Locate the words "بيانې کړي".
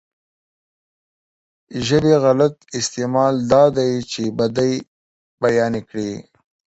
5.43-6.11